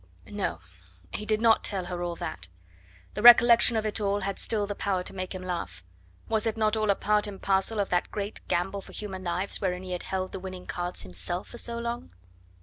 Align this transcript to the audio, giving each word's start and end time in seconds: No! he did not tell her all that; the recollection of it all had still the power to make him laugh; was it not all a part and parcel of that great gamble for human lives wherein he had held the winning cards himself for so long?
No! 0.31 0.61
he 1.13 1.27
did 1.27 1.39
not 1.41 1.63
tell 1.63 1.85
her 1.85 2.01
all 2.01 2.15
that; 2.15 2.47
the 3.13 3.21
recollection 3.21 3.77
of 3.77 3.85
it 3.85 4.01
all 4.01 4.21
had 4.21 4.39
still 4.39 4.65
the 4.65 4.73
power 4.73 5.03
to 5.03 5.13
make 5.13 5.35
him 5.35 5.43
laugh; 5.43 5.83
was 6.27 6.47
it 6.47 6.57
not 6.57 6.75
all 6.75 6.89
a 6.89 6.95
part 6.95 7.27
and 7.27 7.39
parcel 7.39 7.79
of 7.79 7.89
that 7.91 8.09
great 8.09 8.41
gamble 8.47 8.81
for 8.81 8.93
human 8.93 9.23
lives 9.23 9.61
wherein 9.61 9.83
he 9.83 9.91
had 9.91 10.01
held 10.01 10.31
the 10.31 10.39
winning 10.39 10.65
cards 10.65 11.03
himself 11.03 11.47
for 11.49 11.59
so 11.59 11.77
long? 11.77 12.09